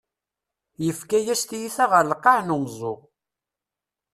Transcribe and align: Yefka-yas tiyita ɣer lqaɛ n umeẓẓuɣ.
Yefka-yas 0.85 1.41
tiyita 1.49 1.85
ɣer 1.91 2.03
lqaɛ 2.11 2.37
n 2.43 2.53
umeẓẓuɣ. 2.55 2.99